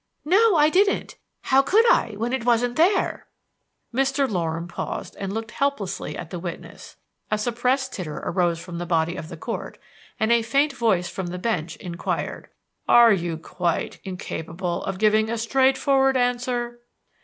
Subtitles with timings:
[0.25, 1.17] "No, I didn't.
[1.41, 3.27] How could I when it wasn't there?"
[3.93, 4.27] Mr.
[4.27, 6.95] Loram paused and looked helplessly at the witness;
[7.29, 9.77] a suppressed titter arose from the body of the Court,
[10.19, 12.49] and a faint voice from the bench inquired:
[12.87, 16.79] "Are you quite incapable of giving a straightforward answer?"